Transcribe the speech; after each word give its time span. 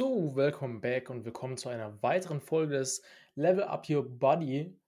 So, 0.00 0.34
welcome 0.34 0.80
back 0.80 1.10
und 1.10 1.26
willkommen 1.26 1.58
zu 1.58 1.68
einer 1.68 2.02
weiteren 2.02 2.40
Folge 2.40 2.78
des 2.78 3.02
Level 3.34 3.64
Up 3.64 3.86
Your 3.90 4.02
Body 4.02 4.80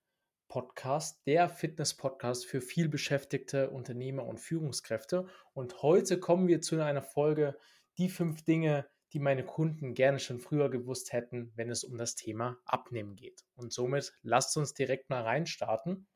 Podcast, 0.49 1.27
der 1.27 1.51
Fitness-Podcast 1.51 2.47
für 2.47 2.63
vielbeschäftigte 2.63 3.69
Unternehmer 3.69 4.25
und 4.25 4.41
Führungskräfte. 4.41 5.27
Und 5.53 5.83
heute 5.83 6.19
kommen 6.19 6.49
wir 6.49 6.63
zu 6.63 6.83
einer 6.83 7.03
Folge, 7.03 7.59
die 7.99 8.09
fünf 8.09 8.43
Dinge, 8.43 8.87
die 9.13 9.19
meine 9.19 9.45
Kunden 9.45 9.93
gerne 9.93 10.19
schon 10.19 10.41
früher 10.41 10.71
gewusst 10.71 11.13
hätten, 11.13 11.53
wenn 11.57 11.69
es 11.69 11.85
um 11.85 11.99
das 11.99 12.15
Thema 12.15 12.57
Abnehmen 12.65 13.15
geht. 13.15 13.45
Und 13.55 13.71
somit 13.71 14.15
lasst 14.23 14.57
uns 14.57 14.73
direkt 14.73 15.11
mal 15.11 15.25
reinstarten. 15.25 16.07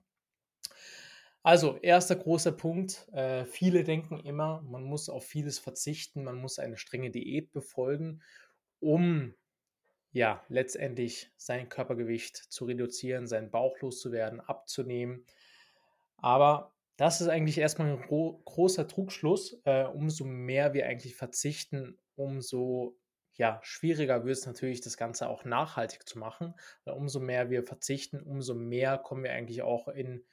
Also, 1.42 1.76
erster 1.76 2.16
großer 2.16 2.50
Punkt. 2.50 3.06
Äh, 3.12 3.44
viele 3.44 3.84
denken 3.84 4.18
immer, 4.20 4.62
man 4.62 4.82
muss 4.82 5.10
auf 5.10 5.26
vieles 5.26 5.58
verzichten, 5.58 6.24
man 6.24 6.36
muss 6.36 6.58
eine 6.58 6.78
strenge 6.78 7.10
Diät 7.10 7.52
befolgen, 7.52 8.22
um 8.80 9.34
ja 10.12 10.42
letztendlich 10.48 11.30
sein 11.36 11.68
Körpergewicht 11.68 12.36
zu 12.36 12.64
reduzieren, 12.64 13.26
seinen 13.26 13.50
Bauch 13.50 13.78
loszuwerden, 13.80 14.40
abzunehmen. 14.40 15.26
Aber 16.16 16.74
das 16.96 17.20
ist 17.20 17.28
eigentlich 17.28 17.58
erstmal 17.58 17.92
ein 17.92 18.00
gro 18.00 18.40
großer 18.44 18.88
Trugschluss. 18.88 19.60
Äh, 19.64 19.84
umso 19.84 20.24
mehr 20.24 20.72
wir 20.72 20.86
eigentlich 20.86 21.16
verzichten, 21.16 21.98
umso 22.14 22.98
ja, 23.34 23.60
schwieriger 23.62 24.24
wird 24.24 24.38
es 24.38 24.46
natürlich, 24.46 24.80
das 24.80 24.96
Ganze 24.96 25.28
auch 25.28 25.44
nachhaltig 25.44 26.08
zu 26.08 26.18
machen. 26.18 26.54
Weil 26.84 26.94
umso 26.94 27.20
mehr 27.20 27.50
wir 27.50 27.62
verzichten, 27.62 28.20
umso 28.22 28.54
mehr 28.54 28.98
kommen 28.98 29.24
wir 29.24 29.32
eigentlich 29.32 29.60
auch 29.60 29.88
in, 29.88 30.24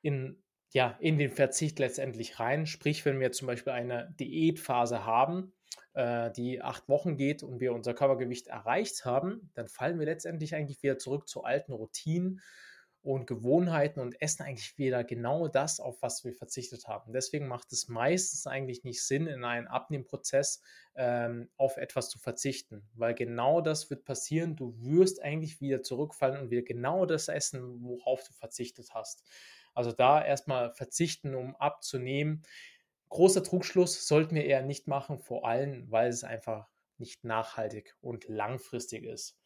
in, 0.00 0.42
ja, 0.72 0.96
in 1.00 1.18
den 1.18 1.30
Verzicht 1.30 1.78
letztendlich 1.78 2.40
rein. 2.40 2.66
Sprich, 2.66 3.04
wenn 3.04 3.20
wir 3.20 3.32
zum 3.32 3.46
Beispiel 3.46 3.74
eine 3.74 4.14
Diätphase 4.18 5.04
haben, 5.04 5.52
die 5.94 6.62
acht 6.62 6.88
Wochen 6.88 7.16
geht 7.16 7.42
und 7.42 7.60
wir 7.60 7.74
unser 7.74 7.92
Körpergewicht 7.92 8.46
erreicht 8.46 9.04
haben, 9.04 9.50
dann 9.54 9.68
fallen 9.68 9.98
wir 9.98 10.06
letztendlich 10.06 10.54
eigentlich 10.54 10.82
wieder 10.82 10.96
zurück 10.96 11.28
zu 11.28 11.44
alten 11.44 11.72
Routinen 11.72 12.40
und 13.02 13.26
Gewohnheiten 13.26 13.98
und 14.00 14.20
essen 14.22 14.44
eigentlich 14.44 14.78
wieder 14.78 15.02
genau 15.02 15.48
das, 15.48 15.80
auf 15.80 16.00
was 16.02 16.24
wir 16.24 16.32
verzichtet 16.32 16.86
haben. 16.86 17.12
Deswegen 17.12 17.48
macht 17.48 17.72
es 17.72 17.88
meistens 17.88 18.46
eigentlich 18.46 18.84
nicht 18.84 19.04
Sinn, 19.04 19.26
in 19.26 19.44
einem 19.44 19.66
Abnehmprozess 19.66 20.62
ähm, 20.94 21.50
auf 21.56 21.78
etwas 21.78 22.08
zu 22.08 22.20
verzichten, 22.20 22.88
weil 22.94 23.14
genau 23.14 23.60
das 23.60 23.90
wird 23.90 24.04
passieren. 24.04 24.54
Du 24.54 24.74
wirst 24.78 25.20
eigentlich 25.20 25.60
wieder 25.60 25.82
zurückfallen 25.82 26.40
und 26.40 26.50
wieder 26.50 26.62
genau 26.62 27.04
das 27.04 27.26
essen, 27.26 27.82
worauf 27.82 28.22
du 28.22 28.32
verzichtet 28.32 28.94
hast. 28.94 29.24
Also 29.74 29.90
da 29.90 30.24
erstmal 30.24 30.72
verzichten, 30.72 31.34
um 31.34 31.56
abzunehmen. 31.56 32.42
Großer 33.12 33.42
Trugschluss 33.42 34.06
sollten 34.08 34.34
wir 34.34 34.46
eher 34.46 34.62
nicht 34.62 34.88
machen, 34.88 35.18
vor 35.18 35.46
allem, 35.46 35.90
weil 35.90 36.08
es 36.08 36.24
einfach 36.24 36.68
nicht 36.96 37.24
nachhaltig 37.24 37.94
und 38.00 38.26
langfristig 38.26 39.04
ist. 39.04 39.38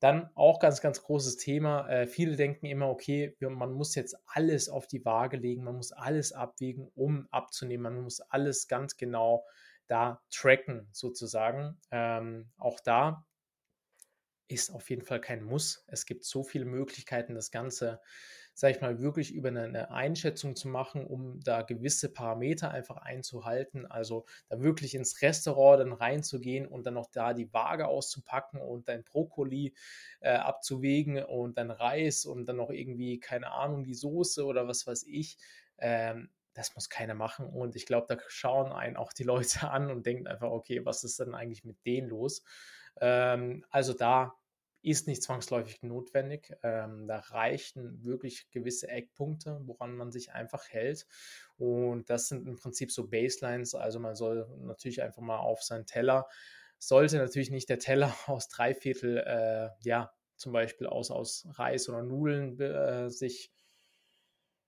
Dann 0.00 0.28
auch 0.34 0.60
ganz, 0.60 0.82
ganz 0.82 1.02
großes 1.02 1.38
Thema. 1.38 1.88
Äh, 1.88 2.06
viele 2.06 2.36
denken 2.36 2.66
immer, 2.66 2.90
okay, 2.90 3.34
man 3.40 3.72
muss 3.72 3.94
jetzt 3.94 4.18
alles 4.26 4.68
auf 4.68 4.86
die 4.86 5.02
Waage 5.06 5.38
legen, 5.38 5.64
man 5.64 5.76
muss 5.76 5.92
alles 5.92 6.34
abwägen, 6.34 6.90
um 6.94 7.26
abzunehmen, 7.30 7.94
man 7.94 8.02
muss 8.02 8.20
alles 8.20 8.68
ganz 8.68 8.98
genau 8.98 9.46
da 9.86 10.20
tracken, 10.30 10.86
sozusagen. 10.92 11.80
Ähm, 11.90 12.50
auch 12.58 12.80
da 12.80 13.24
ist 14.46 14.70
auf 14.70 14.90
jeden 14.90 15.06
Fall 15.06 15.22
kein 15.22 15.42
Muss. 15.42 15.84
Es 15.86 16.04
gibt 16.04 16.26
so 16.26 16.44
viele 16.44 16.66
Möglichkeiten, 16.66 17.34
das 17.34 17.50
Ganze 17.50 18.02
sage 18.58 18.74
ich 18.74 18.80
mal, 18.80 19.00
wirklich 19.00 19.34
über 19.34 19.48
eine, 19.48 19.64
eine, 19.64 19.90
Einschätzung 19.90 20.56
zu 20.56 20.68
machen, 20.68 21.04
um 21.06 21.40
da 21.40 21.60
gewisse 21.60 22.08
Parameter 22.08 22.70
einfach 22.70 22.96
einzuhalten. 22.96 23.84
Also 23.84 24.24
da 24.48 24.60
wirklich 24.62 24.94
ins 24.94 25.20
Restaurant 25.20 25.80
dann 25.80 25.92
reinzugehen 25.92 26.66
und 26.66 26.86
dann 26.86 26.94
noch 26.94 27.10
da 27.10 27.34
die 27.34 27.52
Waage 27.52 27.86
auszupacken 27.86 28.58
und 28.62 28.88
dein 28.88 29.04
Brokkoli 29.04 29.74
äh, 30.20 30.30
abzuwägen 30.30 31.22
und 31.22 31.58
dein 31.58 31.70
Reis 31.70 32.24
und 32.24 32.46
dann 32.46 32.56
noch 32.56 32.70
irgendwie, 32.70 33.20
keine 33.20 33.50
Ahnung, 33.52 33.84
die 33.84 33.94
Soße 33.94 34.42
oder 34.46 34.66
was 34.66 34.86
weiß 34.86 35.04
ich. 35.06 35.36
Ähm, 35.76 36.30
das 36.54 36.74
muss 36.74 36.88
keiner 36.88 37.14
machen. 37.14 37.50
Und 37.50 37.76
ich 37.76 37.84
glaube, 37.84 38.06
da 38.08 38.18
schauen 38.28 38.72
einen 38.72 38.96
auch 38.96 39.12
die 39.12 39.24
Leute 39.24 39.68
an 39.68 39.90
und 39.90 40.06
denken 40.06 40.26
einfach, 40.26 40.50
okay, 40.50 40.82
was 40.86 41.04
ist 41.04 41.20
denn 41.20 41.34
eigentlich 41.34 41.64
mit 41.64 41.76
denen 41.84 42.08
los? 42.08 42.42
Ähm, 43.02 43.66
also 43.68 43.92
da 43.92 44.34
ist 44.86 45.08
nicht 45.08 45.22
zwangsläufig 45.22 45.82
notwendig. 45.82 46.54
Ähm, 46.62 47.08
da 47.08 47.18
reichen 47.18 48.04
wirklich 48.04 48.48
gewisse 48.52 48.86
Eckpunkte, 48.88 49.60
woran 49.64 49.96
man 49.96 50.12
sich 50.12 50.32
einfach 50.32 50.68
hält. 50.68 51.06
Und 51.56 52.08
das 52.08 52.28
sind 52.28 52.46
im 52.46 52.54
Prinzip 52.54 52.92
so 52.92 53.08
Baselines. 53.08 53.74
Also 53.74 53.98
man 53.98 54.14
soll 54.14 54.46
natürlich 54.60 55.02
einfach 55.02 55.22
mal 55.22 55.38
auf 55.38 55.64
seinen 55.64 55.86
Teller, 55.86 56.28
sollte 56.78 57.16
natürlich 57.16 57.50
nicht 57.50 57.68
der 57.68 57.80
Teller 57.80 58.14
aus 58.26 58.48
drei 58.48 58.74
Viertel, 58.74 59.18
äh, 59.18 59.70
ja, 59.80 60.12
zum 60.36 60.52
Beispiel 60.52 60.86
aus, 60.86 61.10
aus 61.10 61.48
Reis 61.54 61.88
oder 61.88 62.04
Nudeln 62.04 62.60
äh, 62.60 63.10
sich 63.10 63.50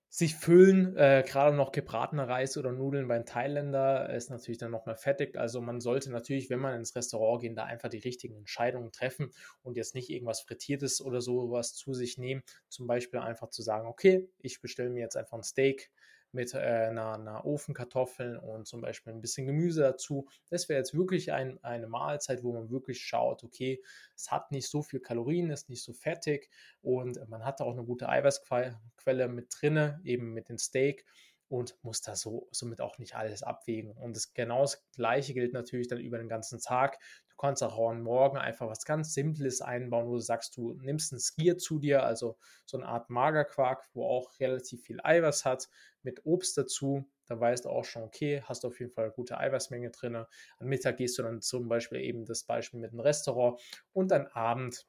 sich 0.09 0.35
füllen. 0.35 0.95
Äh, 0.97 1.23
Gerade 1.27 1.55
noch 1.55 1.71
gebratener 1.71 2.27
Reis 2.27 2.57
oder 2.57 2.71
Nudeln 2.71 3.07
beim 3.07 3.25
Thailänder 3.25 4.09
ist 4.13 4.29
natürlich 4.29 4.57
dann 4.57 4.71
nochmal 4.71 4.95
fettig. 4.95 5.37
Also 5.37 5.61
man 5.61 5.79
sollte 5.79 6.11
natürlich, 6.11 6.49
wenn 6.49 6.59
man 6.59 6.75
ins 6.75 6.95
Restaurant 6.95 7.41
geht, 7.41 7.57
da 7.57 7.65
einfach 7.65 7.89
die 7.89 7.99
richtigen 7.99 8.35
Entscheidungen 8.35 8.91
treffen 8.91 9.31
und 9.61 9.77
jetzt 9.77 9.93
nicht 9.95 10.09
irgendwas 10.09 10.41
Frittiertes 10.41 11.01
oder 11.01 11.21
sowas 11.21 11.73
zu 11.75 11.93
sich 11.93 12.17
nehmen. 12.17 12.43
Zum 12.69 12.87
Beispiel 12.87 13.19
einfach 13.19 13.49
zu 13.49 13.61
sagen, 13.61 13.87
okay, 13.87 14.27
ich 14.39 14.61
bestelle 14.61 14.89
mir 14.89 15.01
jetzt 15.01 15.15
einfach 15.15 15.37
ein 15.37 15.43
Steak 15.43 15.91
mit 16.31 16.53
äh, 16.53 16.57
einer, 16.57 17.13
einer 17.13 17.45
Ofenkartoffeln 17.45 18.37
und 18.37 18.67
zum 18.67 18.81
Beispiel 18.81 19.13
ein 19.13 19.21
bisschen 19.21 19.47
Gemüse 19.47 19.81
dazu. 19.81 20.27
Das 20.49 20.69
wäre 20.69 20.79
jetzt 20.79 20.93
wirklich 20.93 21.31
ein, 21.31 21.63
eine 21.63 21.87
Mahlzeit, 21.87 22.43
wo 22.43 22.53
man 22.53 22.69
wirklich 22.69 23.01
schaut, 23.01 23.43
okay, 23.43 23.81
es 24.15 24.31
hat 24.31 24.51
nicht 24.51 24.69
so 24.69 24.81
viel 24.81 24.99
Kalorien, 24.99 25.49
ist 25.49 25.69
nicht 25.69 25.83
so 25.83 25.93
fettig 25.93 26.49
und 26.81 27.19
man 27.29 27.45
hat 27.45 27.61
auch 27.61 27.73
eine 27.73 27.83
gute 27.83 28.09
Eiweißquelle 28.09 29.27
mit 29.27 29.47
drinne, 29.59 29.99
eben 30.03 30.33
mit 30.33 30.49
dem 30.49 30.57
Steak 30.57 31.05
und 31.49 31.75
muss 31.83 32.01
da 32.01 32.15
so 32.15 32.47
somit 32.51 32.79
auch 32.79 32.99
nicht 32.99 33.15
alles 33.15 33.43
abwägen. 33.43 33.91
Und 33.91 34.15
das 34.15 34.33
genau 34.33 34.61
das 34.61 34.85
Gleiche 34.93 35.33
gilt 35.33 35.53
natürlich 35.53 35.87
dann 35.87 35.99
über 35.99 36.17
den 36.19 36.29
ganzen 36.29 36.59
Tag. 36.59 36.99
Du 37.29 37.35
kannst 37.37 37.63
auch 37.63 37.89
am 37.89 38.03
Morgen 38.03 38.37
einfach 38.37 38.67
was 38.67 38.85
ganz 38.85 39.13
Simples 39.13 39.61
einbauen, 39.61 40.07
wo 40.07 40.13
du 40.13 40.19
sagst, 40.19 40.55
du 40.57 40.73
nimmst 40.73 41.11
ein 41.11 41.19
Skier 41.19 41.57
zu 41.57 41.79
dir, 41.79 42.03
also 42.03 42.37
so 42.65 42.77
eine 42.77 42.87
Art 42.87 43.09
Magerquark, 43.09 43.83
wo 43.93 44.05
auch 44.05 44.39
relativ 44.39 44.83
viel 44.83 44.99
Eiweiß 45.03 45.43
hat, 45.45 45.69
mit 46.03 46.25
Obst 46.25 46.57
dazu. 46.57 47.09
Da 47.25 47.39
weißt 47.39 47.65
du 47.65 47.69
auch 47.69 47.85
schon, 47.85 48.03
okay, 48.03 48.41
hast 48.43 48.63
du 48.63 48.67
auf 48.67 48.79
jeden 48.79 48.91
Fall 48.91 49.05
eine 49.05 49.13
gute 49.13 49.37
Eiweißmenge 49.37 49.89
drin. 49.91 50.15
Am 50.15 50.27
Mittag 50.67 50.97
gehst 50.97 51.17
du 51.17 51.23
dann 51.23 51.41
zum 51.41 51.67
Beispiel 51.67 51.99
eben 52.01 52.25
das 52.25 52.43
Beispiel 52.43 52.79
mit 52.79 52.91
einem 52.91 53.01
Restaurant 53.01 53.59
und 53.91 54.11
am 54.11 54.27
Abend 54.27 54.87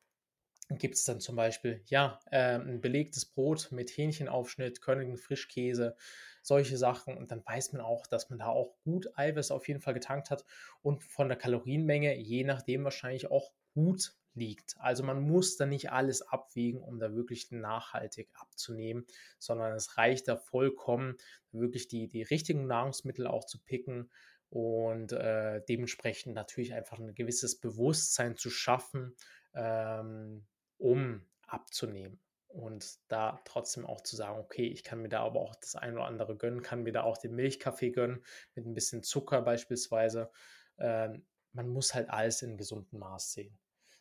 gibt 0.79 0.95
es 0.95 1.05
dann 1.05 1.21
zum 1.21 1.37
Beispiel 1.37 1.83
ja 1.87 2.21
äh, 2.31 2.59
ein 2.59 2.81
belegtes 2.81 3.27
Brot 3.27 3.69
mit 3.73 3.91
Hähnchenaufschnitt, 3.91 4.81
körnigen 4.81 5.17
Frischkäse, 5.17 5.97
solche 6.43 6.77
Sachen. 6.77 7.17
Und 7.17 7.31
dann 7.31 7.45
weiß 7.45 7.73
man 7.73 7.83
auch, 7.83 8.07
dass 8.07 8.31
man 8.31 8.39
da 8.39 8.47
auch 8.47 8.75
gut 8.85 9.09
Eiweiß 9.17 9.51
auf 9.51 9.69
jeden 9.69 9.81
Fall 9.81 9.95
getankt 9.95 10.31
hat 10.31 10.45
und 10.83 11.03
von 11.03 11.29
der 11.29 11.39
Kalorienmenge 11.39 12.17
je 12.17 12.45
nachdem 12.45 12.85
wahrscheinlich 12.85 13.31
auch 13.31 13.53
gut 13.75 14.15
liegt. 14.35 14.77
Also 14.79 15.03
man 15.03 15.21
muss 15.21 15.57
da 15.57 15.67
nicht 15.67 15.91
alles 15.91 16.23
abwägen, 16.23 16.83
um 16.83 16.99
da 16.99 17.15
wirklich 17.15 17.51
nachhaltig 17.51 18.31
abzunehmen, 18.35 19.05
sondern 19.39 19.75
es 19.75 19.97
reicht 19.97 20.29
da 20.29 20.37
vollkommen, 20.37 21.17
wirklich 21.53 21.89
die, 21.89 22.07
die 22.07 22.23
richtigen 22.23 22.67
Nahrungsmittel 22.67 23.27
auch 23.27 23.45
zu 23.45 23.59
picken 23.63 24.11
und 24.49 25.13
äh, 25.13 25.63
dementsprechend 25.69 26.35
natürlich 26.35 26.75
einfach 26.75 26.99
ein 26.99 27.15
gewisses 27.15 27.59
Bewusstsein 27.59 28.37
zu 28.37 28.51
schaffen, 28.51 29.15
ähm, 29.55 30.47
um 30.81 31.25
abzunehmen 31.47 32.21
und 32.49 32.99
da 33.09 33.41
trotzdem 33.45 33.87
auch 33.87 34.01
zu 34.03 34.17
sagen, 34.17 34.39
okay, 34.39 34.67
ich 34.67 34.83
kann 34.83 35.01
mir 35.01 35.09
da 35.09 35.21
aber 35.21 35.41
auch 35.41 35.55
das 35.57 35.77
eine 35.77 35.95
oder 35.95 36.07
andere 36.07 36.37
gönnen, 36.37 36.63
kann 36.63 36.83
mir 36.83 36.93
da 36.93 37.03
auch 37.03 37.19
den 37.19 37.35
Milchkaffee 37.35 37.91
gönnen 37.91 38.25
mit 38.55 38.67
ein 38.67 38.75
bisschen 38.75 39.03
Zucker 39.03 39.43
beispielsweise. 39.43 40.31
Ähm, 40.79 41.25
man 41.53 41.69
muss 41.69 41.95
halt 41.95 42.11
alles 42.11 42.43
in 42.43 42.57
gesundem 42.57 42.99
Maß 42.99 43.33
sehen. 43.33 43.59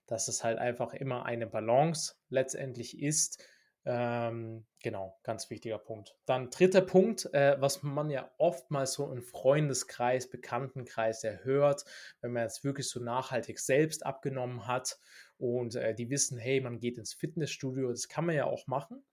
Dass 0.08 0.28
es 0.28 0.44
halt 0.44 0.58
einfach 0.58 0.94
immer 0.94 1.26
eine 1.26 1.46
Balance 1.46 2.16
letztendlich 2.30 3.00
ist. 3.00 3.44
Ähm, 3.86 4.66
genau, 4.82 5.20
ganz 5.24 5.50
wichtiger 5.50 5.78
Punkt. 5.78 6.16
Dann 6.26 6.50
dritter 6.50 6.82
Punkt, 6.82 7.32
äh, 7.34 7.56
was 7.62 7.84
man 7.84 8.10
ja 8.10 8.30
oftmals 8.38 8.94
so 8.94 9.12
im 9.12 9.22
Freundeskreis, 9.22 10.30
Bekanntenkreis 10.30 11.24
erhört, 11.24 11.86
wenn 12.22 12.34
man 12.34 12.44
jetzt 12.44 12.64
wirklich 12.64 12.90
so 12.90 13.00
nachhaltig 13.00 13.60
selbst 13.60 14.06
abgenommen 14.06 14.68
hat 14.68 15.00
und 15.40 15.76
äh, 15.76 15.96
die 15.96 16.10
wissen, 16.10 16.38
hey, 16.38 16.62
man 16.62 16.80
geht 16.80 16.98
ins 16.98 17.14
Fitnessstudio, 17.14 17.90
das 17.90 18.10
kann 18.10 18.26
man 18.26 18.36
ja 18.36 18.46
auch 18.46 18.68
machen. 18.68 19.04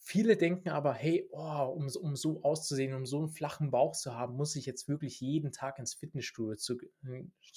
Viele 0.00 0.36
denken 0.36 0.70
aber, 0.70 0.94
hey, 0.94 1.28
oh, 1.32 1.72
um, 1.76 1.88
um 2.00 2.16
so 2.16 2.42
auszusehen, 2.42 2.94
um 2.94 3.04
so 3.04 3.18
einen 3.18 3.28
flachen 3.28 3.70
Bauch 3.70 3.92
zu 3.92 4.14
haben, 4.14 4.36
muss 4.36 4.56
ich 4.56 4.64
jetzt 4.64 4.88
wirklich 4.88 5.20
jeden 5.20 5.52
Tag 5.52 5.78
ins 5.78 5.92
Fitnessstudio, 5.92 6.54
zu, 6.54 6.78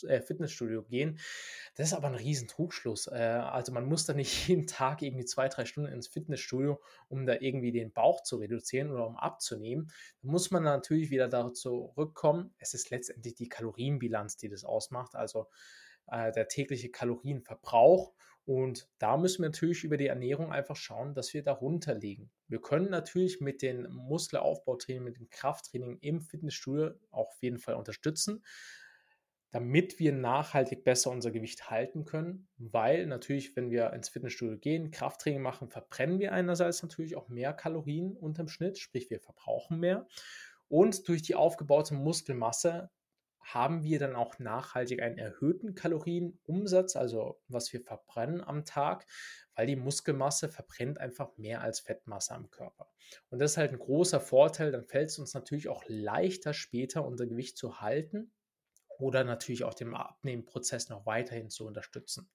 äh, 0.08 0.22
Fitnessstudio 0.22 0.84
gehen. 0.84 1.18
Das 1.76 1.88
ist 1.88 1.94
aber 1.94 2.08
ein 2.08 2.16
riesen 2.16 2.48
Trugschluss. 2.48 3.08
Äh, 3.08 3.14
also 3.14 3.72
man 3.72 3.86
muss 3.86 4.06
da 4.06 4.14
nicht 4.14 4.34
jeden 4.50 4.68
Tag 4.68 5.02
irgendwie 5.02 5.26
zwei, 5.26 5.48
drei 5.48 5.66
Stunden 5.66 5.94
ins 5.94 6.10
Fitnessstudio, 6.10 6.82
um 7.08 7.26
da 7.26 7.36
irgendwie 7.40 7.72
den 7.72 7.94
Bauch 7.94 8.22
zu 8.22 8.38
reduzieren 8.38 8.92
oder 8.92 9.08
um 9.08 9.16
abzunehmen. 9.16 9.90
Da 10.22 10.30
muss 10.30 10.52
man 10.52 10.64
natürlich 10.64 11.10
wieder 11.10 11.30
dazu 11.30 11.54
zurückkommen. 11.54 12.54
Es 12.58 12.74
ist 12.74 12.90
letztendlich 12.90 13.36
die 13.36 13.50
Kalorienbilanz, 13.50 14.36
die 14.38 14.50
das 14.50 14.66
ausmacht. 14.66 15.16
Also 15.16 15.48
äh, 16.08 16.32
der 16.32 16.48
tägliche 16.48 16.90
Kalorienverbrauch. 16.90 18.14
Und 18.46 18.90
da 18.98 19.18
müssen 19.18 19.44
wir 19.44 19.50
natürlich 19.50 19.84
über 19.84 19.98
die 19.98 20.08
Ernährung 20.08 20.52
einfach 20.52 20.76
schauen, 20.76 21.14
dass 21.14 21.34
wir 21.34 21.44
darunter 21.44 21.94
liegen. 21.94 22.32
Wir 22.48 22.60
können 22.60 22.90
natürlich 22.90 23.40
mit 23.40 23.62
den 23.62 23.88
Muskelaufbautraining, 23.92 25.04
mit 25.04 25.18
dem 25.18 25.30
Krafttraining 25.30 26.00
im 26.02 26.22
Fitnessstudio 26.22 26.92
auch 27.12 27.30
auf 27.30 27.42
jeden 27.42 27.60
Fall 27.60 27.76
unterstützen 27.76 28.44
damit 29.52 30.00
wir 30.00 30.14
nachhaltig 30.14 30.86
besser 30.86 31.12
unser 31.12 31.30
Gewicht 31.30 31.70
halten 31.70 32.06
können, 32.06 32.48
weil 32.58 33.06
natürlich, 33.06 33.56
wenn 33.56 33.70
wir 33.70 33.92
ins 33.92 34.08
Fitnessstudio 34.08 34.58
gehen, 34.58 34.92
Krafttraining 34.92 35.42
machen, 35.42 35.70
verbrennen 35.70 36.20
wir 36.20 36.32
einerseits 36.32 36.82
natürlich 36.82 37.18
auch 37.18 37.28
mehr 37.28 37.54
Kalorien 37.54 38.16
unterm 38.16 38.48
Schnitt, 38.48 38.80
sprich 38.80 39.10
wir 39.10 39.20
verbrauchen 39.20 39.80
mehr 39.80 40.08
und 40.70 41.08
durch 41.10 41.22
die 41.22 41.36
aufgebaute 41.36 41.94
Muskelmasse 41.94 42.90
haben 43.42 43.84
wir 43.84 44.00
dann 44.00 44.16
auch 44.16 44.40
nachhaltig 44.40 45.02
einen 45.02 45.18
erhöhten 45.18 45.74
Kalorienumsatz, 45.76 46.96
also 46.96 47.42
was 47.48 47.74
wir 47.74 47.82
verbrennen 47.82 48.42
am 48.42 48.66
Tag, 48.66 49.08
weil 49.56 49.68
die 49.68 49.76
Muskelmasse 49.76 50.48
verbrennt 50.50 51.00
einfach 51.00 51.38
mehr 51.38 51.62
als 51.62 51.80
Fettmasse 51.80 52.34
am 52.34 52.50
Körper. 52.50 52.88
Und 53.30 53.40
das 53.40 53.52
ist 53.52 53.58
halt 53.58 53.72
ein 53.72 53.80
großer 53.80 54.20
Vorteil, 54.20 54.72
dann 54.72 54.86
fällt 54.86 55.10
es 55.10 55.20
uns 55.20 55.34
natürlich 55.34 55.70
auch 55.70 55.84
leichter 55.88 56.54
später 56.54 57.06
unser 57.06 57.28
Gewicht 57.28 57.58
zu 57.58 57.82
halten 57.82 58.32
oder 59.00 59.24
natürlich 59.24 59.64
auch 59.64 59.74
den 59.74 59.94
Abnehmprozess 59.94 60.90
noch 60.90 61.06
weiterhin 61.06 61.50
zu 61.50 61.66
unterstützen. 61.66 62.30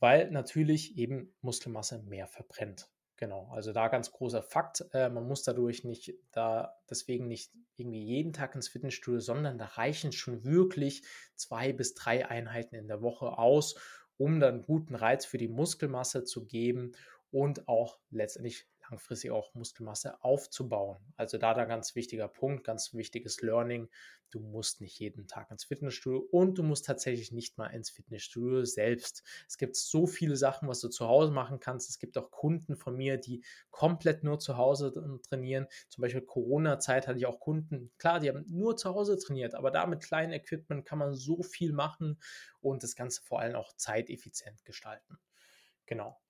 Weil 0.00 0.30
natürlich 0.30 0.96
eben 0.96 1.34
Muskelmasse 1.40 2.02
mehr 2.02 2.26
verbrennt. 2.26 2.88
Genau, 3.20 3.50
also 3.52 3.74
da 3.74 3.88
ganz 3.88 4.12
großer 4.12 4.42
Fakt. 4.42 4.82
Äh, 4.94 5.10
man 5.10 5.28
muss 5.28 5.42
dadurch 5.42 5.84
nicht, 5.84 6.14
da 6.32 6.80
deswegen 6.88 7.28
nicht 7.28 7.52
irgendwie 7.76 8.02
jeden 8.02 8.32
Tag 8.32 8.54
ins 8.54 8.68
Fitnessstudio, 8.68 9.20
sondern 9.20 9.58
da 9.58 9.66
reichen 9.66 10.10
schon 10.10 10.42
wirklich 10.42 11.02
zwei 11.34 11.74
bis 11.74 11.92
drei 11.92 12.26
Einheiten 12.26 12.76
in 12.76 12.88
der 12.88 13.02
Woche 13.02 13.36
aus, 13.36 13.74
um 14.16 14.40
dann 14.40 14.62
guten 14.62 14.94
Reiz 14.94 15.26
für 15.26 15.36
die 15.36 15.48
Muskelmasse 15.48 16.24
zu 16.24 16.46
geben 16.46 16.92
und 17.30 17.68
auch 17.68 17.98
letztendlich 18.08 18.69
langfristig 18.90 19.30
auch 19.30 19.54
Muskelmasse 19.54 20.22
aufzubauen. 20.22 20.98
Also 21.16 21.38
da 21.38 21.54
da 21.54 21.64
ganz 21.64 21.94
wichtiger 21.94 22.28
Punkt, 22.28 22.64
ganz 22.64 22.92
wichtiges 22.94 23.40
Learning. 23.42 23.88
Du 24.30 24.38
musst 24.40 24.80
nicht 24.80 24.98
jeden 25.00 25.26
Tag 25.26 25.50
ins 25.50 25.64
Fitnessstudio 25.64 26.20
und 26.30 26.56
du 26.56 26.62
musst 26.62 26.86
tatsächlich 26.86 27.32
nicht 27.32 27.58
mal 27.58 27.66
ins 27.68 27.90
Fitnessstudio 27.90 28.64
selbst. 28.64 29.24
Es 29.48 29.58
gibt 29.58 29.74
so 29.76 30.06
viele 30.06 30.36
Sachen, 30.36 30.68
was 30.68 30.80
du 30.80 30.88
zu 30.88 31.08
Hause 31.08 31.32
machen 31.32 31.58
kannst. 31.58 31.90
Es 31.90 31.98
gibt 31.98 32.16
auch 32.16 32.30
Kunden 32.30 32.76
von 32.76 32.96
mir, 32.96 33.16
die 33.16 33.44
komplett 33.70 34.22
nur 34.22 34.38
zu 34.38 34.56
Hause 34.56 34.92
trainieren. 35.28 35.66
Zum 35.88 36.02
Beispiel 36.02 36.22
Corona-Zeit 36.22 37.08
hatte 37.08 37.18
ich 37.18 37.26
auch 37.26 37.40
Kunden, 37.40 37.92
klar, 37.98 38.20
die 38.20 38.28
haben 38.28 38.44
nur 38.48 38.76
zu 38.76 38.90
Hause 38.94 39.18
trainiert, 39.18 39.54
aber 39.54 39.70
da 39.70 39.86
mit 39.86 40.02
kleinem 40.02 40.32
Equipment 40.32 40.84
kann 40.84 40.98
man 40.98 41.14
so 41.14 41.42
viel 41.42 41.72
machen 41.72 42.20
und 42.60 42.82
das 42.82 42.94
Ganze 42.94 43.22
vor 43.22 43.40
allem 43.40 43.56
auch 43.56 43.72
zeiteffizient 43.74 44.64
gestalten. 44.64 45.18
Genau. 45.86 46.20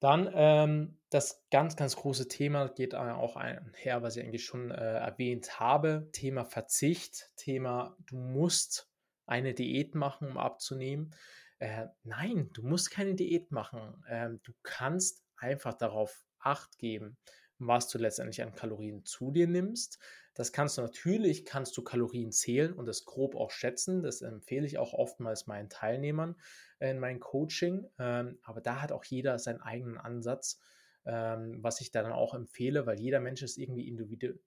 Dann 0.00 0.30
ähm, 0.34 0.98
das 1.10 1.44
ganz, 1.50 1.76
ganz 1.76 1.96
große 1.96 2.28
Thema 2.28 2.68
geht 2.68 2.94
auch 2.94 3.36
einher, 3.36 4.02
was 4.02 4.16
ich 4.16 4.24
eigentlich 4.24 4.44
schon 4.44 4.70
äh, 4.70 4.98
erwähnt 4.98 5.58
habe. 5.58 6.08
Thema 6.12 6.44
Verzicht, 6.44 7.30
Thema, 7.36 7.96
du 8.06 8.16
musst 8.16 8.90
eine 9.26 9.54
Diät 9.54 9.94
machen, 9.94 10.28
um 10.28 10.38
abzunehmen. 10.38 11.14
Äh, 11.58 11.86
nein, 12.02 12.50
du 12.52 12.62
musst 12.62 12.90
keine 12.90 13.14
Diät 13.14 13.50
machen. 13.50 14.04
Ähm, 14.08 14.40
du 14.42 14.52
kannst 14.62 15.24
einfach 15.36 15.74
darauf 15.74 16.22
Acht 16.38 16.78
geben, 16.78 17.16
was 17.58 17.88
du 17.88 17.98
letztendlich 17.98 18.40
an 18.40 18.54
Kalorien 18.54 19.04
zu 19.04 19.32
dir 19.32 19.48
nimmst. 19.48 19.98
Das 20.36 20.52
kannst 20.52 20.76
du 20.76 20.82
natürlich, 20.82 21.46
kannst 21.46 21.76
du 21.78 21.82
Kalorien 21.82 22.30
zählen 22.30 22.74
und 22.74 22.84
das 22.84 23.06
grob 23.06 23.34
auch 23.34 23.50
schätzen. 23.50 24.02
Das 24.02 24.20
empfehle 24.20 24.66
ich 24.66 24.76
auch 24.76 24.92
oftmals 24.92 25.46
meinen 25.46 25.70
Teilnehmern 25.70 26.36
in 26.78 26.98
meinem 26.98 27.20
Coaching. 27.20 27.86
Ähm, 27.98 28.38
aber 28.42 28.60
da 28.60 28.82
hat 28.82 28.92
auch 28.92 29.04
jeder 29.04 29.38
seinen 29.38 29.62
eigenen 29.62 29.96
Ansatz, 29.96 30.60
ähm, 31.06 31.56
was 31.62 31.80
ich 31.80 31.90
da 31.90 32.02
dann 32.02 32.12
auch 32.12 32.34
empfehle, 32.34 32.84
weil 32.84 33.00
jeder 33.00 33.20
Mensch 33.20 33.42
ist 33.42 33.56
irgendwie 33.56 33.88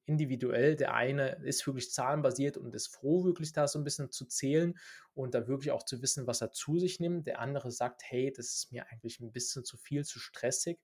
individuell. 0.05 0.75
Der 0.75 0.93
eine 0.93 1.43
ist 1.43 1.65
wirklich 1.65 1.91
zahlenbasiert 1.91 2.57
und 2.57 2.75
ist 2.75 2.93
froh, 2.93 3.23
wirklich 3.23 3.51
da 3.51 3.67
so 3.67 3.79
ein 3.79 3.83
bisschen 3.83 4.11
zu 4.11 4.25
zählen 4.25 4.77
und 5.15 5.33
da 5.33 5.47
wirklich 5.47 5.71
auch 5.71 5.83
zu 5.83 6.03
wissen, 6.03 6.27
was 6.27 6.41
er 6.41 6.51
zu 6.51 6.77
sich 6.77 6.99
nimmt. 6.99 7.25
Der 7.25 7.39
andere 7.39 7.71
sagt, 7.71 8.03
hey, 8.03 8.31
das 8.31 8.53
ist 8.53 8.71
mir 8.71 8.85
eigentlich 8.91 9.19
ein 9.21 9.31
bisschen 9.31 9.65
zu 9.65 9.75
viel, 9.75 10.05
zu 10.05 10.19
stressig. 10.19 10.77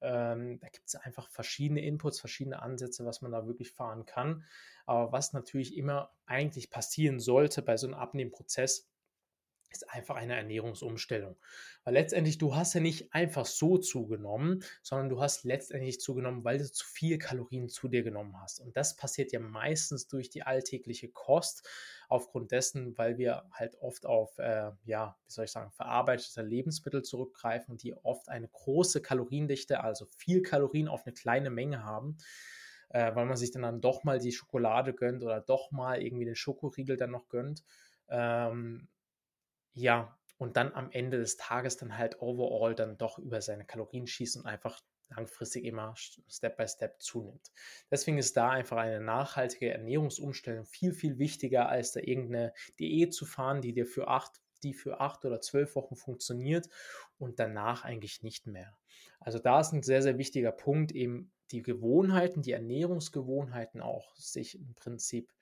Ähm, 0.00 0.58
da 0.60 0.68
gibt 0.68 0.86
es 0.86 0.94
einfach 0.94 1.28
verschiedene 1.30 1.84
Inputs, 1.84 2.20
verschiedene 2.20 2.62
Ansätze, 2.62 3.04
was 3.04 3.22
man 3.22 3.32
da 3.32 3.46
wirklich 3.46 3.72
fahren 3.72 4.06
kann. 4.06 4.44
Aber 4.84 5.12
was 5.12 5.32
natürlich 5.32 5.76
immer 5.76 6.12
eigentlich 6.26 6.70
passieren 6.70 7.18
sollte 7.18 7.62
bei 7.62 7.76
so 7.76 7.86
einem 7.86 7.94
Abnehmprozess, 7.94 8.88
ist 9.76 9.90
einfach 9.90 10.16
eine 10.16 10.36
Ernährungsumstellung. 10.36 11.36
Weil 11.84 11.94
letztendlich, 11.94 12.38
du 12.38 12.54
hast 12.54 12.74
ja 12.74 12.80
nicht 12.80 13.12
einfach 13.14 13.46
so 13.46 13.78
zugenommen, 13.78 14.62
sondern 14.82 15.08
du 15.08 15.20
hast 15.20 15.44
letztendlich 15.44 16.00
zugenommen, 16.00 16.44
weil 16.44 16.58
du 16.58 16.70
zu 16.70 16.84
viel 16.84 17.18
Kalorien 17.18 17.68
zu 17.68 17.88
dir 17.88 18.02
genommen 18.02 18.40
hast. 18.40 18.60
Und 18.60 18.76
das 18.76 18.96
passiert 18.96 19.32
ja 19.32 19.40
meistens 19.40 20.08
durch 20.08 20.30
die 20.30 20.42
alltägliche 20.42 21.08
Kost, 21.08 21.66
aufgrund 22.08 22.52
dessen, 22.52 22.96
weil 22.98 23.18
wir 23.18 23.44
halt 23.52 23.76
oft 23.80 24.06
auf, 24.06 24.38
äh, 24.38 24.70
ja, 24.84 25.16
wie 25.26 25.32
soll 25.32 25.44
ich 25.44 25.50
sagen, 25.50 25.72
verarbeitete 25.72 26.42
Lebensmittel 26.42 27.02
zurückgreifen, 27.02 27.76
die 27.76 27.94
oft 27.94 28.28
eine 28.28 28.48
große 28.48 29.02
Kaloriendichte, 29.02 29.80
also 29.82 30.06
viel 30.16 30.42
Kalorien 30.42 30.88
auf 30.88 31.04
eine 31.04 31.14
kleine 31.14 31.50
Menge 31.50 31.84
haben. 31.84 32.18
Äh, 32.90 33.14
weil 33.16 33.26
man 33.26 33.36
sich 33.36 33.50
dann, 33.50 33.62
dann 33.62 33.80
doch 33.80 34.04
mal 34.04 34.20
die 34.20 34.30
Schokolade 34.30 34.94
gönnt 34.94 35.22
oder 35.24 35.40
doch 35.40 35.72
mal 35.72 36.00
irgendwie 36.00 36.24
den 36.24 36.36
Schokoriegel 36.36 36.96
dann 36.96 37.10
noch 37.10 37.28
gönnt. 37.28 37.64
Ähm, 38.08 38.88
ja, 39.76 40.18
und 40.38 40.56
dann 40.56 40.72
am 40.72 40.90
Ende 40.90 41.18
des 41.18 41.36
Tages 41.36 41.76
dann 41.76 41.96
halt 41.96 42.20
overall 42.20 42.74
dann 42.74 42.98
doch 42.98 43.18
über 43.18 43.40
seine 43.40 43.64
Kalorien 43.64 44.06
schießt 44.06 44.36
und 44.36 44.46
einfach 44.46 44.80
langfristig 45.08 45.64
immer 45.64 45.94
Step 45.96 46.56
by 46.56 46.66
Step 46.66 47.00
zunimmt. 47.00 47.52
Deswegen 47.90 48.18
ist 48.18 48.36
da 48.36 48.50
einfach 48.50 48.78
eine 48.78 49.00
nachhaltige 49.00 49.70
Ernährungsumstellung 49.70 50.64
viel, 50.66 50.92
viel 50.92 51.18
wichtiger, 51.18 51.68
als 51.68 51.92
da 51.92 52.00
irgendeine 52.00 52.52
Diät 52.78 53.14
zu 53.14 53.24
fahren, 53.24 53.60
die 53.60 53.72
dir 53.72 53.86
für 53.86 54.08
acht, 54.08 54.40
die 54.62 54.74
für 54.74 55.00
acht 55.00 55.24
oder 55.24 55.40
zwölf 55.40 55.76
Wochen 55.76 55.94
funktioniert 55.94 56.68
und 57.18 57.38
danach 57.38 57.84
eigentlich 57.84 58.22
nicht 58.22 58.46
mehr. 58.46 58.76
Also 59.20 59.38
da 59.38 59.60
ist 59.60 59.72
ein 59.72 59.82
sehr, 59.82 60.02
sehr 60.02 60.18
wichtiger 60.18 60.52
Punkt, 60.52 60.92
eben 60.92 61.32
die 61.50 61.62
Gewohnheiten, 61.62 62.42
die 62.42 62.52
Ernährungsgewohnheiten 62.52 63.80
auch 63.80 64.16
sich 64.16 64.58
im 64.58 64.74
Prinzip 64.74 65.32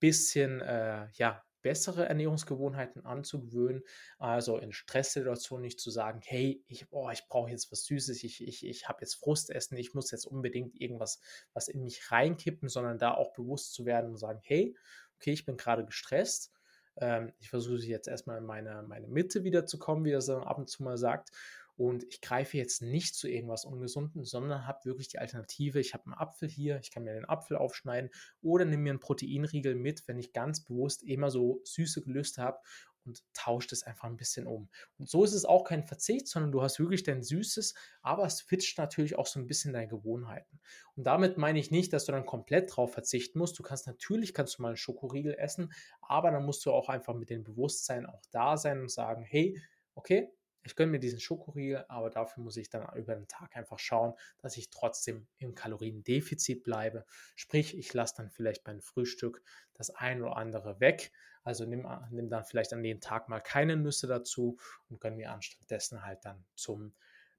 bisschen 0.00 0.60
äh, 0.60 1.06
ja, 1.12 1.44
bessere 1.62 2.06
Ernährungsgewohnheiten 2.06 3.04
anzugewöhnen. 3.04 3.82
Also 4.18 4.58
in 4.58 4.72
Stresssituationen 4.72 5.62
nicht 5.62 5.80
zu 5.80 5.90
sagen, 5.90 6.20
hey, 6.22 6.62
ich, 6.66 6.86
oh, 6.90 7.08
ich 7.10 7.26
brauche 7.28 7.50
jetzt 7.50 7.72
was 7.72 7.84
Süßes, 7.84 8.22
ich, 8.24 8.46
ich, 8.46 8.66
ich 8.66 8.88
habe 8.88 8.98
jetzt 9.00 9.14
Frustessen, 9.14 9.76
ich 9.78 9.94
muss 9.94 10.10
jetzt 10.10 10.26
unbedingt 10.26 10.80
irgendwas 10.80 11.20
was 11.54 11.68
in 11.68 11.82
mich 11.82 12.10
reinkippen, 12.10 12.68
sondern 12.68 12.98
da 12.98 13.14
auch 13.14 13.32
bewusst 13.32 13.74
zu 13.74 13.86
werden 13.86 14.10
und 14.10 14.16
sagen, 14.16 14.40
hey, 14.42 14.76
okay, 15.16 15.32
ich 15.32 15.46
bin 15.46 15.56
gerade 15.56 15.84
gestresst. 15.84 16.52
Ähm, 16.96 17.32
ich 17.38 17.48
versuche 17.48 17.78
jetzt 17.78 18.08
erstmal 18.08 18.38
in 18.38 18.44
meine, 18.44 18.82
meine 18.82 19.08
Mitte 19.08 19.44
wiederzukommen, 19.44 20.04
wie 20.04 20.12
das 20.12 20.26
dann 20.26 20.42
ab 20.42 20.58
und 20.58 20.68
zu 20.68 20.82
mal 20.82 20.98
sagt 20.98 21.30
und 21.76 22.04
ich 22.04 22.20
greife 22.20 22.58
jetzt 22.58 22.82
nicht 22.82 23.14
zu 23.14 23.28
irgendwas 23.28 23.64
Ungesunden, 23.64 24.24
sondern 24.24 24.66
habe 24.66 24.84
wirklich 24.84 25.08
die 25.08 25.18
Alternative. 25.18 25.80
Ich 25.80 25.94
habe 25.94 26.04
einen 26.04 26.14
Apfel 26.14 26.48
hier, 26.48 26.78
ich 26.80 26.90
kann 26.90 27.04
mir 27.04 27.14
den 27.14 27.28
Apfel 27.28 27.56
aufschneiden 27.56 28.10
oder 28.42 28.64
nehme 28.64 28.82
mir 28.82 28.90
einen 28.90 29.00
Proteinriegel 29.00 29.74
mit, 29.74 30.06
wenn 30.06 30.18
ich 30.18 30.32
ganz 30.32 30.64
bewusst 30.64 31.02
immer 31.02 31.30
so 31.30 31.60
süße 31.64 32.02
Gelüste 32.02 32.42
habe 32.42 32.58
und 33.04 33.22
tauscht 33.32 33.72
es 33.72 33.82
einfach 33.82 34.08
ein 34.08 34.16
bisschen 34.16 34.46
um. 34.46 34.68
Und 34.98 35.08
so 35.08 35.24
ist 35.24 35.32
es 35.32 35.44
auch 35.44 35.64
kein 35.64 35.84
Verzicht, 35.84 36.28
sondern 36.28 36.52
du 36.52 36.62
hast 36.62 36.78
wirklich 36.78 37.02
dein 37.02 37.22
Süßes, 37.22 37.74
aber 38.00 38.24
es 38.26 38.38
switcht 38.38 38.78
natürlich 38.78 39.16
auch 39.16 39.26
so 39.26 39.40
ein 39.40 39.46
bisschen 39.46 39.72
deine 39.72 39.88
Gewohnheiten. 39.88 40.60
Und 40.94 41.04
damit 41.04 41.38
meine 41.38 41.58
ich 41.58 41.70
nicht, 41.70 41.92
dass 41.92 42.04
du 42.04 42.12
dann 42.12 42.26
komplett 42.26 42.74
drauf 42.74 42.92
verzichten 42.92 43.38
musst. 43.38 43.58
Du 43.58 43.62
kannst 43.62 43.86
natürlich, 43.86 44.34
kannst 44.34 44.58
du 44.58 44.62
mal 44.62 44.68
einen 44.68 44.76
Schokoriegel 44.76 45.34
essen, 45.34 45.72
aber 46.00 46.30
dann 46.30 46.44
musst 46.44 46.64
du 46.66 46.72
auch 46.72 46.88
einfach 46.88 47.14
mit 47.14 47.30
dem 47.30 47.44
Bewusstsein 47.44 48.06
auch 48.06 48.22
da 48.30 48.56
sein 48.56 48.80
und 48.80 48.90
sagen, 48.90 49.22
hey, 49.22 49.60
okay, 49.94 50.30
ich 50.64 50.76
gönne 50.76 50.92
mir 50.92 51.00
diesen 51.00 51.20
Schokoriegel, 51.20 51.84
aber 51.88 52.10
dafür 52.10 52.42
muss 52.42 52.56
ich 52.56 52.70
dann 52.70 52.86
über 52.96 53.14
den 53.14 53.28
Tag 53.28 53.56
einfach 53.56 53.78
schauen, 53.78 54.14
dass 54.38 54.56
ich 54.56 54.70
trotzdem 54.70 55.26
im 55.38 55.54
Kaloriendefizit 55.54 56.62
bleibe. 56.62 57.04
Sprich, 57.34 57.76
ich 57.76 57.92
lasse 57.94 58.14
dann 58.18 58.30
vielleicht 58.30 58.64
beim 58.64 58.80
Frühstück 58.80 59.42
das 59.74 59.90
ein 59.90 60.22
oder 60.22 60.36
andere 60.36 60.80
weg. 60.80 61.12
Also 61.42 61.64
nimm, 61.64 61.88
nimm 62.10 62.28
dann 62.28 62.44
vielleicht 62.44 62.72
an 62.72 62.82
den 62.82 63.00
Tag 63.00 63.28
mal 63.28 63.40
keine 63.40 63.76
Nüsse 63.76 64.06
dazu 64.06 64.58
und 64.88 65.00
gönne 65.00 65.16
mir 65.16 65.32
anstattdessen 65.32 66.04
halt 66.04 66.24
dann 66.24 66.44
zum 66.54 66.94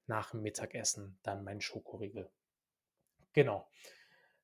nach 0.06 0.32
dem 0.32 0.42
Mittagessen 0.42 1.18
dann 1.24 1.44
meinen 1.44 1.62
Schokoriegel. 1.62 2.30
Genau. 3.32 3.70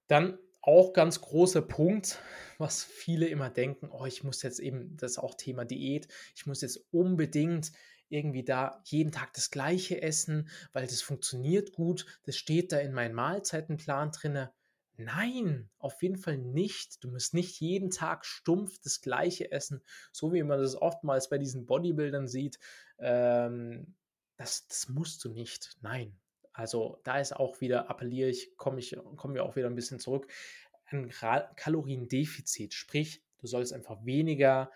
Dann 0.08 0.40
auch 0.62 0.94
ganz 0.94 1.22
großer 1.22 1.62
Punkt, 1.62 2.20
was 2.58 2.84
viele 2.84 3.28
immer 3.28 3.50
denken, 3.50 3.90
oh, 3.90 4.06
ich 4.06 4.24
muss 4.24 4.42
jetzt 4.42 4.60
eben, 4.60 4.98
das 4.98 5.12
ist 5.12 5.18
auch 5.20 5.36
Thema 5.36 5.66
Diät, 5.66 6.08
ich 6.36 6.46
muss 6.46 6.62
jetzt 6.62 6.86
unbedingt 6.92 7.72
irgendwie 8.10 8.44
da 8.44 8.82
jeden 8.86 9.12
Tag 9.12 9.34
das 9.34 9.52
gleiche 9.52 10.02
essen, 10.02 10.50
weil 10.74 10.88
das 10.88 11.02
funktioniert 11.02 11.74
gut, 11.74 12.06
das 12.24 12.38
steht 12.38 12.72
da 12.72 12.80
in 12.80 12.94
meinem 12.94 13.16
Mahlzeitenplan 13.16 14.12
drinne. 14.12 14.52
Nein, 14.98 15.70
auf 15.78 16.02
jeden 16.04 16.18
Fall 16.18 16.38
nicht. 16.38 17.02
Du 17.04 17.10
musst 17.10 17.34
nicht 17.34 17.62
jeden 17.62 17.90
Tag 17.90 18.26
stumpf 18.26 18.80
das 18.84 19.00
Gleiche 19.00 19.50
essen, 19.50 19.82
so 20.12 20.34
wie 20.34 20.44
man 20.44 20.60
das 20.60 20.76
oftmals 20.76 21.30
bei 21.30 21.38
diesen 21.38 21.66
Bodybuildern 21.66 22.28
sieht. 22.28 22.60
Ähm, 22.98 23.96
das, 24.36 24.68
das 24.68 24.90
musst 24.90 25.24
du 25.24 25.30
nicht. 25.30 25.78
Nein. 25.82 26.20
Also 26.52 27.00
da 27.06 27.20
ist 27.20 27.34
auch 27.34 27.62
wieder, 27.62 27.90
appelliere 27.90 28.30
ich, 28.30 28.58
komme 28.58 28.80
ich, 28.80 28.98
kommen 29.16 29.36
wir 29.36 29.46
auch 29.46 29.56
wieder 29.56 29.68
ein 29.68 29.76
bisschen 29.76 30.00
zurück, 30.00 30.28
ein 30.88 31.10
Kaloriendefizit. 31.10 32.74
Sprich, 32.74 33.24
du 33.38 33.48
sollst 33.48 33.72
einfach 33.72 34.06
weniger 34.06 34.70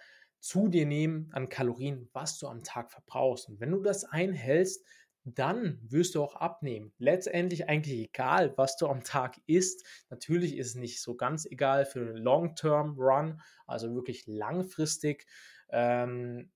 zu 0.43 0.67
dir 0.67 0.85
nehmen 0.85 1.29
an 1.31 1.47
Kalorien, 1.47 2.09
was 2.11 2.37
du 2.37 2.47
am 2.47 2.63
Tag 2.63 2.91
verbrauchst. 2.91 3.47
Und 3.47 3.61
wenn 3.61 3.71
du 3.71 3.81
das 3.81 4.03
einhältst, 4.03 4.85
dann 5.23 5.79
wirst 5.81 6.15
du 6.15 6.21
auch 6.21 6.35
abnehmen. 6.35 6.91
Letztendlich 6.97 7.69
eigentlich 7.69 8.09
egal, 8.09 8.53
was 8.57 8.75
du 8.75 8.87
am 8.87 9.05
Tag 9.05 9.39
isst. 9.47 9.85
Natürlich 10.09 10.57
ist 10.57 10.67
es 10.67 10.75
nicht 10.75 11.01
so 11.01 11.15
ganz 11.15 11.45
egal 11.45 11.85
für 11.85 12.01
einen 12.01 12.17
Long-Term-Run, 12.17 13.41
also 13.65 13.95
wirklich 13.95 14.27
langfristig. 14.27 15.25
Ähm, 15.69 16.51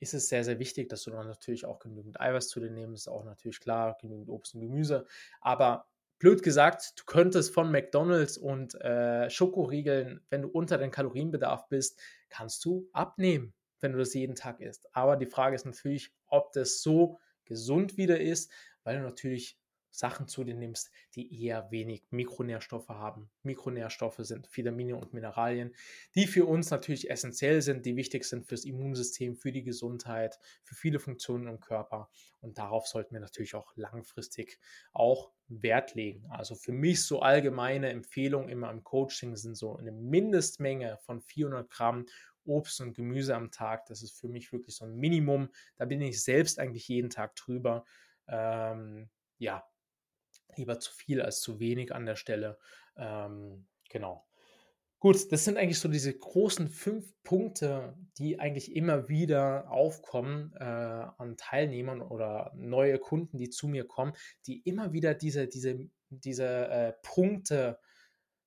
ist 0.00 0.14
es 0.14 0.28
sehr, 0.28 0.42
sehr 0.42 0.58
wichtig, 0.58 0.88
dass 0.88 1.04
du 1.04 1.12
dann 1.12 1.28
natürlich 1.28 1.64
auch 1.64 1.78
genügend 1.78 2.20
Eiweiß 2.20 2.48
zu 2.48 2.58
dir 2.58 2.70
nimmst. 2.72 3.06
Ist 3.06 3.08
auch 3.08 3.24
natürlich 3.24 3.60
klar, 3.60 3.96
genügend 4.00 4.28
Obst 4.30 4.56
und 4.56 4.62
Gemüse. 4.62 5.06
Aber 5.40 5.86
blöd 6.18 6.42
gesagt, 6.42 6.94
du 6.96 7.04
könntest 7.04 7.54
von 7.54 7.70
McDonalds 7.70 8.36
und 8.36 8.74
äh, 8.80 9.30
Schokoriegeln, 9.30 10.24
wenn 10.28 10.42
du 10.42 10.48
unter 10.48 10.76
den 10.76 10.90
Kalorienbedarf 10.90 11.68
bist, 11.68 12.00
kannst 12.28 12.64
du 12.64 12.88
abnehmen, 12.92 13.54
wenn 13.80 13.92
du 13.92 13.98
das 13.98 14.14
jeden 14.14 14.34
Tag 14.34 14.60
isst. 14.60 14.88
Aber 14.94 15.16
die 15.16 15.26
Frage 15.26 15.54
ist 15.54 15.66
natürlich, 15.66 16.12
ob 16.26 16.52
das 16.52 16.82
so 16.82 17.18
gesund 17.44 17.96
wieder 17.96 18.20
ist, 18.20 18.50
weil 18.84 18.96
du 18.96 19.02
natürlich 19.02 19.57
Sachen 19.90 20.28
zu 20.28 20.44
dir 20.44 20.54
nimmst, 20.54 20.90
die 21.14 21.44
eher 21.44 21.70
wenig 21.70 22.04
Mikronährstoffe 22.10 22.88
haben. 22.88 23.30
Mikronährstoffe 23.42 24.18
sind 24.18 24.48
Vitamine 24.56 24.96
und 24.96 25.12
Mineralien, 25.12 25.74
die 26.14 26.26
für 26.26 26.46
uns 26.46 26.70
natürlich 26.70 27.10
essentiell 27.10 27.62
sind, 27.62 27.86
die 27.86 27.96
wichtig 27.96 28.24
sind 28.24 28.46
fürs 28.46 28.64
Immunsystem, 28.64 29.36
für 29.36 29.52
die 29.52 29.62
Gesundheit, 29.62 30.38
für 30.62 30.74
viele 30.74 31.00
Funktionen 31.00 31.48
im 31.48 31.60
Körper. 31.60 32.10
Und 32.40 32.58
darauf 32.58 32.86
sollten 32.86 33.14
wir 33.14 33.20
natürlich 33.20 33.54
auch 33.54 33.72
langfristig 33.76 34.58
auch 34.92 35.32
Wert 35.48 35.94
legen. 35.94 36.26
Also 36.30 36.54
für 36.54 36.72
mich 36.72 37.04
so 37.04 37.20
allgemeine 37.20 37.90
Empfehlungen 37.90 38.48
immer 38.48 38.70
im 38.70 38.84
Coaching 38.84 39.36
sind 39.36 39.56
so 39.56 39.76
eine 39.76 39.92
Mindestmenge 39.92 40.98
von 40.98 41.20
400 41.20 41.70
Gramm 41.70 42.06
Obst 42.44 42.80
und 42.80 42.94
Gemüse 42.94 43.34
am 43.34 43.50
Tag. 43.50 43.86
Das 43.86 44.02
ist 44.02 44.18
für 44.18 44.28
mich 44.28 44.52
wirklich 44.52 44.74
so 44.74 44.84
ein 44.84 44.96
Minimum. 44.96 45.50
Da 45.76 45.84
bin 45.84 46.00
ich 46.00 46.22
selbst 46.22 46.58
eigentlich 46.58 46.88
jeden 46.88 47.10
Tag 47.10 47.36
drüber. 47.36 47.84
Ähm, 48.26 49.08
ja, 49.38 49.64
lieber 50.58 50.78
zu 50.78 50.92
viel 50.92 51.22
als 51.22 51.40
zu 51.40 51.60
wenig 51.60 51.94
an 51.94 52.06
der 52.06 52.16
Stelle. 52.16 52.58
Ähm, 52.96 53.66
genau. 53.88 54.28
Gut, 55.00 55.30
das 55.30 55.44
sind 55.44 55.56
eigentlich 55.56 55.78
so 55.78 55.88
diese 55.88 56.12
großen 56.12 56.68
fünf 56.68 57.14
Punkte, 57.22 57.96
die 58.18 58.40
eigentlich 58.40 58.74
immer 58.74 59.08
wieder 59.08 59.70
aufkommen 59.70 60.52
äh, 60.58 60.64
an 60.64 61.36
Teilnehmern 61.36 62.02
oder 62.02 62.52
neue 62.56 62.98
Kunden, 62.98 63.38
die 63.38 63.48
zu 63.48 63.68
mir 63.68 63.86
kommen, 63.86 64.12
die 64.46 64.60
immer 64.62 64.92
wieder 64.92 65.14
diese, 65.14 65.46
diese, 65.46 65.88
diese 66.10 66.68
äh, 66.68 66.92
Punkte 67.02 67.78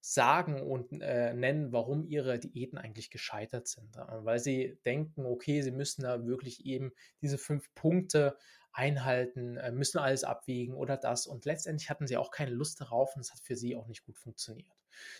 sagen 0.02 0.62
und 0.62 1.02
äh, 1.02 1.34
nennen, 1.34 1.72
warum 1.72 2.06
ihre 2.06 2.40
Diäten 2.40 2.78
eigentlich 2.78 3.12
gescheitert 3.12 3.68
sind. 3.68 3.96
Äh, 3.96 4.26
weil 4.26 4.40
sie 4.40 4.78
denken, 4.84 5.26
okay, 5.26 5.62
sie 5.62 5.72
müssen 5.72 6.02
da 6.02 6.26
wirklich 6.26 6.66
eben 6.66 6.92
diese 7.22 7.38
fünf 7.38 7.74
Punkte 7.76 8.36
einhalten, 8.74 9.58
äh, 9.58 9.72
müssen 9.72 10.00
alles 10.00 10.24
abwägen 10.24 10.76
oder 10.76 10.98
das. 10.98 11.28
Und 11.28 11.46
letztendlich 11.46 11.90
hatten 11.90 12.08
sie 12.08 12.18
auch 12.18 12.32
keine 12.32 12.52
Lust 12.52 12.82
darauf 12.82 13.16
und 13.16 13.22
es 13.22 13.32
hat 13.32 13.40
für 13.42 13.56
sie 13.56 13.76
auch 13.76 13.88
nicht 13.88 14.04
gut 14.04 14.18
funktioniert. 14.18 14.72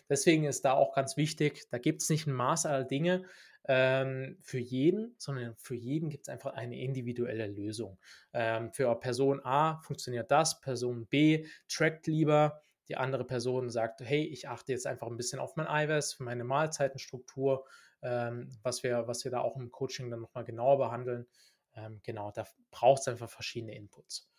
Deswegen 0.10 0.46
ist 0.46 0.66
da 0.66 0.74
auch 0.74 0.94
ganz 0.94 1.16
wichtig, 1.16 1.68
da 1.70 1.78
gibt 1.78 2.02
es 2.02 2.10
nicht 2.10 2.28
ein 2.28 2.34
Maß 2.34 2.66
aller 2.66 2.84
Dinge 2.84 3.24
ähm, 3.68 4.38
für 4.42 4.60
jeden, 4.60 5.16
sondern 5.18 5.56
für 5.58 5.76
jeden 5.76 6.10
gibt 6.10 6.28
es 6.28 6.30
einfach 6.30 6.54
eine 6.54 6.80
individuelle 6.80 7.48
Lösung. 7.48 8.00
Ähm, 8.34 8.72
für 8.74 8.94
Person 9.00 9.40
A 9.44 9.80
funktioniert 9.82 10.32
das, 10.32 10.60
Person 10.62 11.06
B 11.08 11.46
trackt 11.68 12.08
lieber 12.08 12.64
die 12.88 12.98
andere 12.98 13.26
Person 13.26 13.70
sagt, 13.70 14.02
hey, 14.02 14.24
ich 14.26 14.48
achte 14.48 14.72
jetzt 14.72 14.88
einfach 14.88 15.08
ein 15.08 15.18
bisschen 15.18 15.40
auf 15.40 15.56
mein 15.56 15.68
Eiweiß, 15.68 16.14
für 16.14 16.24
meine 16.24 16.44
Mahlzeitenstruktur, 16.44 17.66
ähm, 18.02 18.50
was, 18.64 18.84
wir, 18.84 19.08
was 19.08 19.24
wir 19.24 19.32
da 19.32 19.42
auch 19.42 19.56
im 19.58 19.72
Coaching 19.72 20.10
dann 20.10 20.22
nochmal 20.22 20.44
genauer 20.44 20.78
behandeln. 20.78 21.28
Ähm, 21.76 22.02
genau, 22.04 22.32
da 22.32 22.46
braucht 22.72 23.02
es 23.02 23.08
einfach 23.08 23.30
verschiedene 23.30 23.76
Inputs. 23.76 24.30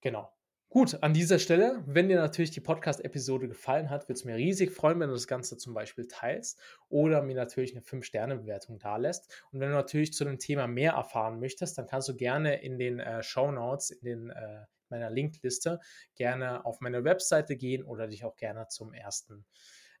Genau. 0.00 0.32
Gut, 0.68 1.00
an 1.02 1.14
dieser 1.14 1.38
Stelle, 1.38 1.82
wenn 1.86 2.08
dir 2.08 2.16
natürlich 2.16 2.50
die 2.50 2.60
Podcast-Episode 2.60 3.48
gefallen 3.48 3.88
hat, 3.88 4.08
würde 4.08 4.14
es 4.14 4.24
mir 4.24 4.34
riesig 4.34 4.72
freuen, 4.72 4.98
wenn 4.98 5.08
du 5.08 5.14
das 5.14 5.28
Ganze 5.28 5.56
zum 5.56 5.74
Beispiel 5.74 6.08
teilst 6.08 6.60
oder 6.88 7.22
mir 7.22 7.36
natürlich 7.36 7.70
eine 7.72 7.82
5-Sterne-Bewertung 7.82 8.80
da 8.80 8.96
lässt. 8.96 9.42
Und 9.52 9.60
wenn 9.60 9.70
du 9.70 9.76
natürlich 9.76 10.12
zu 10.12 10.24
dem 10.24 10.40
Thema 10.40 10.66
mehr 10.66 10.92
erfahren 10.92 11.38
möchtest, 11.38 11.78
dann 11.78 11.86
kannst 11.86 12.08
du 12.08 12.16
gerne 12.16 12.62
in 12.62 12.78
den 12.78 12.98
äh, 12.98 13.22
Show 13.22 13.52
Notes, 13.52 13.90
in 13.90 14.04
den 14.04 14.30
äh, 14.30 14.64
meiner 14.90 15.10
Linkliste 15.10 15.80
gerne 16.14 16.64
auf 16.64 16.80
meine 16.80 17.04
Webseite 17.04 17.56
gehen 17.56 17.84
oder 17.84 18.06
dich 18.06 18.24
auch 18.24 18.36
gerne 18.36 18.68
zum 18.68 18.92
ersten 18.92 19.46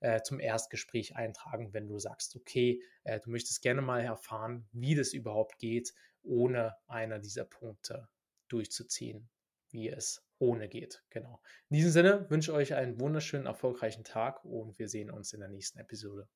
äh, 0.00 0.22
zum 0.22 0.40
Erstgespräch 0.40 1.16
eintragen, 1.16 1.72
wenn 1.72 1.88
du 1.88 1.98
sagst, 1.98 2.36
okay, 2.36 2.82
äh, 3.04 3.20
du 3.20 3.30
möchtest 3.30 3.62
gerne 3.62 3.82
mal 3.82 4.02
erfahren, 4.02 4.68
wie 4.72 4.94
das 4.94 5.12
überhaupt 5.12 5.58
geht, 5.58 5.94
ohne 6.22 6.76
einer 6.86 7.18
dieser 7.18 7.44
Punkte 7.44 8.08
durchzuziehen, 8.48 9.28
wie 9.70 9.88
es 9.88 10.24
ohne 10.38 10.68
geht. 10.68 11.02
Genau. 11.10 11.40
In 11.70 11.76
diesem 11.76 11.90
Sinne 11.92 12.30
wünsche 12.30 12.50
ich 12.52 12.56
euch 12.56 12.74
einen 12.74 13.00
wunderschönen, 13.00 13.46
erfolgreichen 13.46 14.04
Tag 14.04 14.44
und 14.44 14.78
wir 14.78 14.88
sehen 14.88 15.10
uns 15.10 15.32
in 15.32 15.40
der 15.40 15.48
nächsten 15.48 15.78
Episode. 15.78 16.28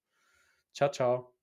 Ciao, 0.72 0.90
ciao. 0.90 1.39